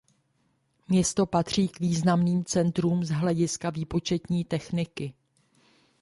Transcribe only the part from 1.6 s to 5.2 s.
k významným centrům z hlediska výpočetní techniky.